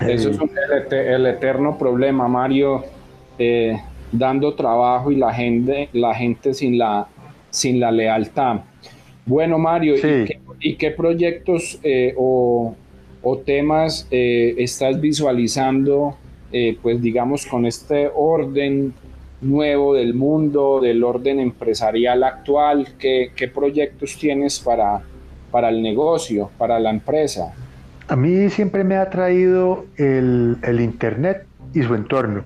[0.00, 0.38] Eso es
[0.92, 2.84] el, eterno problema, Mario,
[3.38, 3.80] eh,
[4.12, 7.06] dando trabajo y la gente, la gente sin, la,
[7.48, 8.60] sin la lealtad.
[9.24, 9.94] Bueno, Mario,
[10.60, 12.76] ¿y, qué, proyectos eh, o,
[13.46, 16.16] temas eh, estás visualizando,
[16.82, 18.94] pues digamos, con este orden
[19.40, 22.88] nuevo del mundo, del orden empresarial actual?
[22.98, 25.02] ¿Qué, proyectos tienes para,
[25.50, 27.52] para el negocio, para la empresa?
[28.08, 32.44] A mí siempre me ha traído el, Internet y su entorno.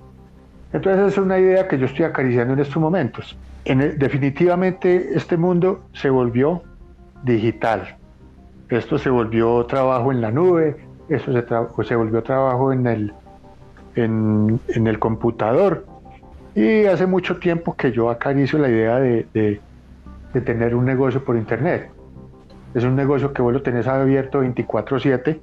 [0.72, 3.36] Entonces es una idea que yo estoy acariciando en estos momentos.
[3.64, 6.62] En definitivamente este mundo se volvió
[7.24, 7.96] digital.
[8.70, 10.76] Esto se volvió trabajo en la nube,
[11.08, 13.12] esto se, se volvió trabajo en el,
[13.94, 15.84] en, en el computador.
[16.54, 19.60] Y hace mucho tiempo que yo acaricio la idea de,
[20.44, 21.90] tener un negocio por internet.
[22.74, 25.40] Es un negocio que vos lo tenés abierto 24/7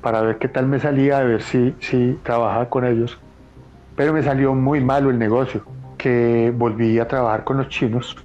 [0.00, 3.18] para ver qué tal me salía, a ver si, si trabajaba con ellos.
[3.96, 5.64] pero me salió muy malo el negocio,
[5.96, 8.16] que volví a trabajar con los chinos.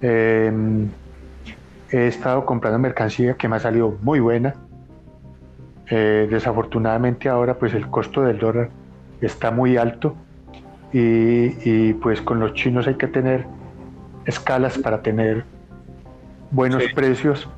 [0.00, 0.88] Em,
[1.90, 4.54] he estado comprando mercancía que me ha salido muy buena.
[5.92, 8.70] Eh, desafortunadamente ahora pues el costo del dólar
[9.20, 10.14] está muy alto
[10.92, 13.46] y, pues con los chinos hay que tener
[14.24, 15.44] escalas para tener
[16.52, 17.48] buenos precios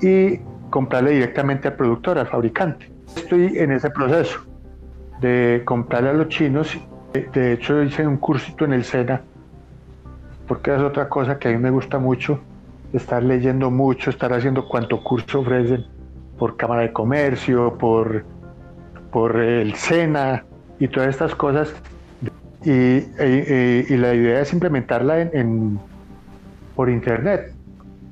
[0.00, 0.38] y
[0.70, 2.90] comprarle directamente al productor, al fabricante.
[3.16, 4.40] Estoy en ese proceso
[5.20, 6.76] de comprarle a los chinos.
[7.32, 9.22] De hecho, hice un cursito en el SENA,
[10.48, 12.40] porque es otra cosa que a mí me gusta mucho,
[12.92, 15.86] estar leyendo mucho, estar haciendo cuánto curso ofrecen
[16.38, 18.24] por Cámara de Comercio, por,
[19.10, 20.44] por el SENA
[20.78, 21.74] y todas estas cosas.
[22.64, 23.00] Y,
[23.96, 25.78] la idea es implementarla en,
[26.74, 27.52] por internet.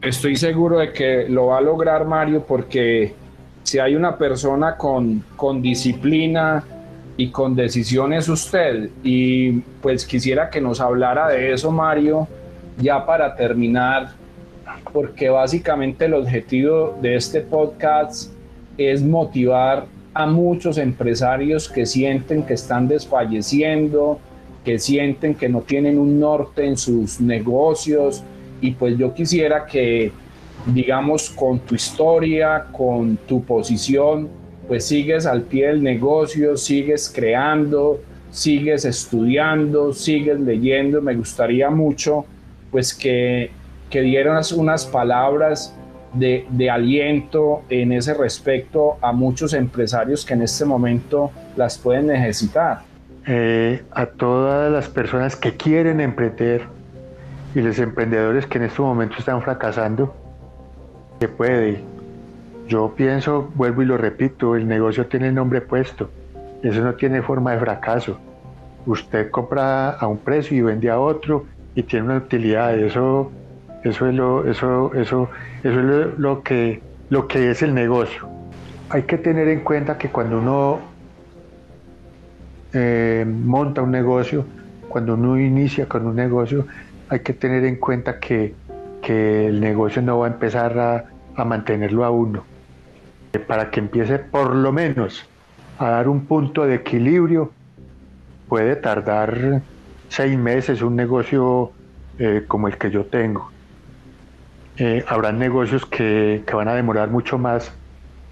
[0.02, 3.14] Estoy seguro de que lo va a lograr Mario porque
[3.62, 6.64] si hay una persona con, con disciplina
[7.16, 8.90] y con decisiones usted.
[9.02, 12.26] Y pues quisiera que nos hablara de eso Mario,
[12.78, 14.10] ya para terminar,
[14.92, 18.32] porque básicamente el objetivo de este podcast
[18.76, 24.18] es motivar a muchos empresarios que sienten que están desfalleciendo,
[24.64, 28.22] que sienten que no tienen un norte en sus negocios
[28.60, 30.12] y pues yo quisiera que
[30.66, 34.28] digamos con tu historia, con tu posición,
[34.68, 41.02] pues sigues al pie del negocio, sigues creando, sigues estudiando, sigues leyendo.
[41.02, 42.24] Me gustaría mucho
[42.70, 43.50] pues que,
[43.92, 45.76] que dieras unas palabras
[46.14, 52.06] de, de, aliento en ese respecto a muchos empresarios que en este momento las pueden
[52.06, 52.80] necesitar.
[53.26, 56.62] Eh, a todas las personas que quieren emprender
[57.54, 60.14] y los emprendedores que en este momento están fracasando,
[61.20, 61.82] que puede.
[62.68, 66.08] Yo pienso, vuelvo y lo repito, el negocio tiene el nombre puesto.
[66.62, 68.18] Eso no tiene forma de fracaso.
[68.86, 72.78] Usted compra a un precio y vende a otro y tiene una utilidad.
[72.78, 73.30] Eso,
[73.84, 75.28] eso es lo, eso, eso,
[75.62, 78.28] eso es lo que, lo que es el negocio.
[78.90, 80.80] Hay que tener en cuenta que cuando uno
[82.72, 84.46] eh, monta un negocio,
[84.88, 86.66] cuando uno inicia con un negocio,
[87.08, 88.54] hay que tener en cuenta que,
[89.02, 92.44] el negocio no va a empezar a, mantenerlo a uno.
[93.46, 95.26] Para que empiece por lo menos
[95.78, 97.50] a dar un punto de equilibrio,
[98.48, 99.60] puede tardar
[100.08, 101.72] seis meses un negocio
[102.18, 103.51] eh, como el que yo tengo.
[104.78, 107.72] Eh, habrá negocios que, van a demorar mucho más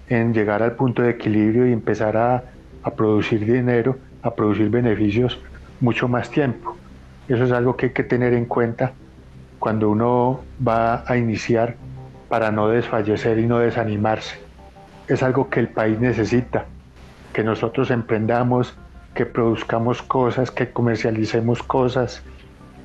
[0.07, 2.43] en llegar al punto de equilibrio y empezar a,
[2.83, 5.39] a producir dinero a producir beneficios
[5.79, 6.75] mucho más tiempo.
[7.27, 8.93] Eso es algo que hay que tener en cuenta
[9.59, 11.75] cuando uno va a iniciar
[12.29, 14.39] para no desfallecer y no desanimarse.
[15.07, 16.65] Es algo que el país necesita,
[17.33, 18.75] que nosotros emprendamos,
[19.13, 22.23] que produzcamos cosas, que comercialicemos cosas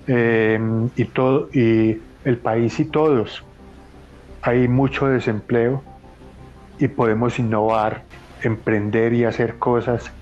[0.07, 0.59] eh,
[0.97, 3.43] y todo y el país y todos.
[4.43, 5.83] Hay mucho desempleo
[6.79, 8.03] y podemos innovar,
[8.43, 10.13] emprender y hacer cosas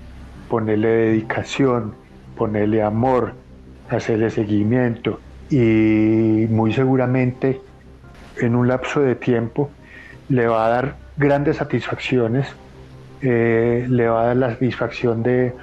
[0.49, 1.93] ponerle dedicación,
[2.37, 3.33] ponerle amor,
[3.89, 7.61] hacerle seguimiento y muy seguramente
[8.37, 9.69] en un lapso de tiempo
[10.29, 12.47] le va a dar grandes satisfacciones,
[13.21, 15.53] eh, le va a dar la satisfacción de,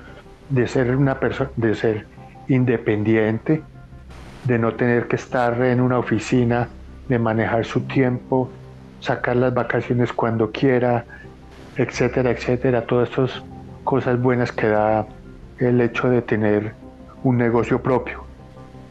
[0.67, 2.07] ser una persona, de ser
[2.49, 3.63] independiente,
[4.45, 6.69] de no tener que estar en una oficina,
[7.09, 8.49] de manejar su tiempo,
[9.01, 11.05] sacar las vacaciones cuando quiera,
[11.77, 12.83] etcétera, etcétera.
[12.83, 13.43] Todos estos
[13.85, 15.07] cosas buenas que da
[15.59, 16.73] el hecho de tener
[17.23, 18.25] un negocio propio.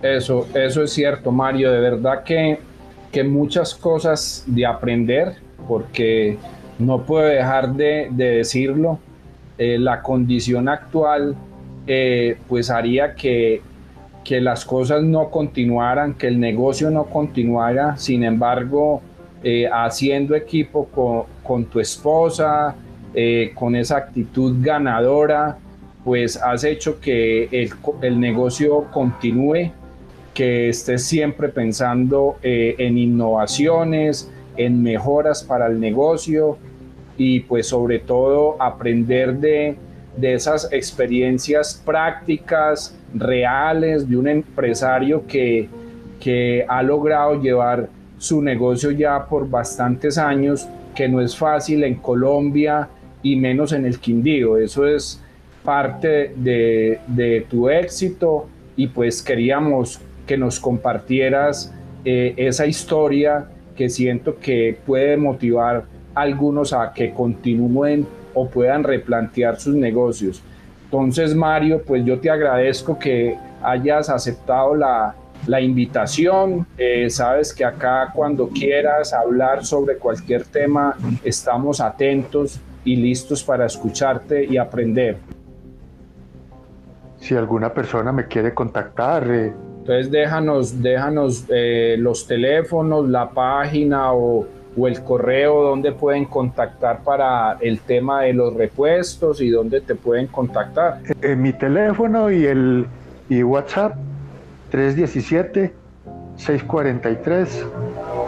[0.02, 1.72] Eso, eso es cierto, Mario.
[1.72, 2.60] De verdad que,
[3.12, 5.36] que muchas cosas de aprender,
[5.68, 6.38] porque
[6.80, 9.00] no puedo dejar de, decirlo.
[9.58, 11.36] Eh, la condición actual
[11.86, 13.62] eh, pues haría que,
[14.24, 17.98] que las cosas no continuaran, que el negocio no continuara.
[17.98, 19.02] Sin embargo,
[19.44, 22.76] eh, haciendo equipo con, tu esposa,
[23.14, 25.58] eh, con esa actitud ganadora,
[26.04, 27.70] pues has hecho que
[28.02, 29.72] el, negocio continúe,
[30.34, 36.58] que estés siempre pensando eh, en innovaciones, en mejoras para el negocio
[37.18, 39.76] y pues sobre todo aprender de,
[40.22, 45.70] esas experiencias prácticas, reales, de un empresario que,
[46.20, 51.96] que ha logrado llevar su negocio ya por bastantes años, que no es fácil en
[51.96, 52.90] Colombia,
[53.24, 54.58] y menos en el Quindío.
[54.58, 55.22] Eso es
[55.64, 64.38] parte de, tu éxito y pues queríamos que nos compartieras eh, esa historia que siento
[64.40, 65.86] que puede motivar
[66.16, 70.42] a algunos a que continúen o puedan replantear sus negocios.
[70.86, 75.16] Entonces, Mario, pues yo te agradezco que hayas aceptado la,
[75.62, 76.68] invitación.
[76.78, 83.66] Eh, sabes que acá cuando quieras hablar sobre cualquier tema, estamos atentos y listos para
[83.66, 85.18] escucharte y aprender.
[87.18, 89.28] Si alguna persona me quiere contactar.
[89.30, 89.54] Eh.
[89.80, 94.46] Entonces déjanos, déjanos eh, los teléfonos, la página o
[94.78, 99.96] o el correo donde pueden contactar para el tema de los repuestos y dónde te
[99.96, 101.00] pueden contactar.
[101.22, 102.86] En mi teléfono y el
[103.30, 103.96] y WhatsApp
[104.72, 105.74] 317
[106.38, 107.66] 643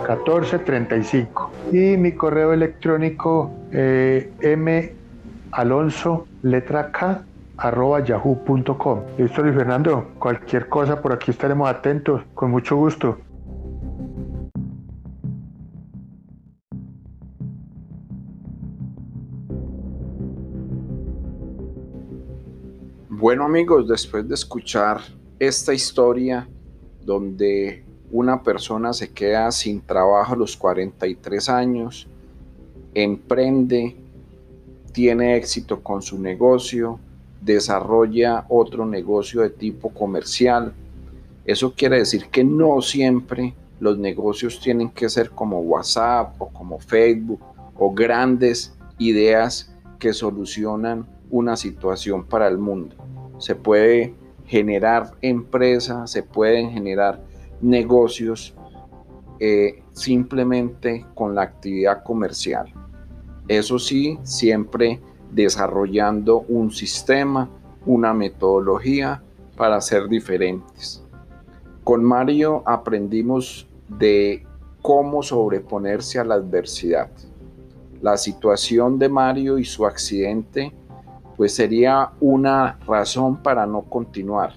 [0.07, 4.93] 1435 y mi correo electrónico eh, m
[5.51, 7.23] alonso letra k
[7.57, 9.01] arroba yahoo.com.
[9.17, 10.07] Listo, Luis Fernando.
[10.19, 12.21] Cualquier cosa por aquí estaremos atentos.
[12.33, 13.17] Con mucho gusto.
[23.23, 24.99] Bueno amigos, después de escuchar
[25.39, 26.45] esta historia
[27.05, 32.05] donde una persona se queda sin trabajo a los 43 años,
[32.93, 33.95] emprende,
[34.91, 36.99] tiene éxito con su negocio,
[37.39, 40.73] desarrolla otro negocio de tipo comercial.
[41.45, 46.77] Eso quiere decir que no siempre los negocios tienen que ser como WhatsApp o como
[46.77, 47.39] Facebook
[47.77, 52.97] o grandes ideas que solucionan una situación para el mundo
[53.43, 54.13] se puede
[54.45, 57.19] generar empresas, se pueden generar
[57.59, 58.55] negocios
[59.37, 62.71] eh, simplemente con la actividad comercial.
[63.49, 67.49] Eso sí, siempre desarrollando un sistema,
[67.85, 69.21] una metodología
[69.57, 71.03] para ser diferentes.
[71.83, 74.47] Con Mario aprendimos de
[74.81, 77.11] cómo sobreponerse a la adversidad.
[78.01, 80.71] La situación de Mario y su accidente
[81.37, 84.53] pues sería una razón para no continuar.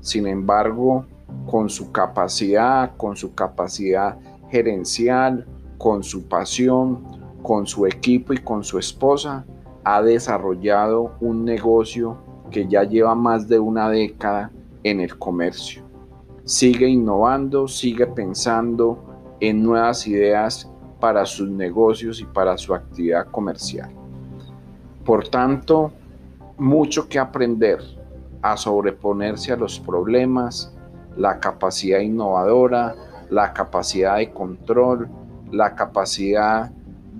[0.00, 1.06] Sin embargo,
[1.46, 4.18] con su capacidad, con su capacidad
[4.50, 5.46] gerencial,
[5.78, 7.02] con su pasión,
[7.42, 9.44] con su equipo y con su esposa,
[9.84, 12.18] ha desarrollado un negocio
[12.50, 14.50] que ya lleva más de una década
[14.82, 15.82] en el comercio.
[16.44, 18.98] Sigue innovando, sigue pensando
[19.40, 23.90] en nuevas ideas para sus negocios y para su actividad comercial.
[25.04, 25.92] Por tanto,
[26.58, 27.80] mucho que aprender
[28.42, 30.72] a sobreponerse a los problemas,
[31.16, 32.94] la capacidad innovadora,
[33.30, 35.08] la capacidad de control,
[35.50, 36.70] la capacidad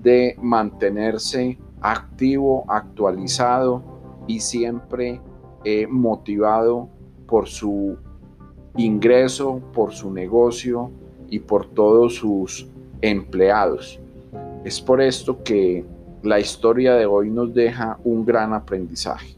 [0.01, 3.81] de mantenerse activo, actualizado
[4.27, 5.19] y siempre
[5.63, 6.89] eh, motivado
[7.27, 7.97] por su
[8.77, 10.91] ingreso, por su negocio
[11.29, 12.67] y por todos sus
[13.01, 13.99] empleados.
[14.63, 15.85] Es por esto que
[16.25, 19.35] la historia de hoy nos deja un gran aprendizaje.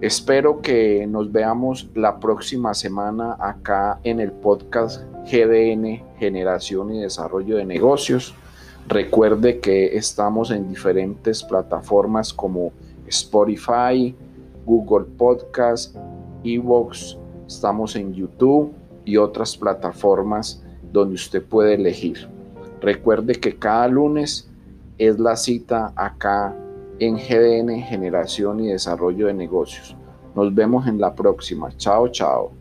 [0.00, 7.56] Espero que nos veamos la próxima semana acá en el podcast GDN Generación y Desarrollo
[7.56, 8.34] de Negocios.
[8.88, 12.72] Recuerde que estamos en diferentes plataformas como
[13.06, 14.12] Spotify,
[14.66, 15.94] Google Podcast,
[16.42, 18.72] Evox, estamos en YouTube
[19.04, 22.28] y otras plataformas donde usted puede elegir.
[22.80, 24.50] Recuerde que cada lunes
[24.98, 26.56] es la cita acá
[26.98, 29.96] en GDN Generación y Desarrollo de Negocios.
[30.34, 31.70] Nos vemos en la próxima.
[31.76, 32.52] Chao, chao.